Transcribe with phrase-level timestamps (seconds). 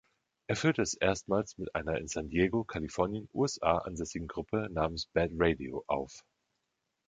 [0.47, 5.29] Er führte es erstmals mit einer in San Diego, Kalifornien, USA, ansässigen Gruppe namens Bad
[5.35, 6.25] Radio auf.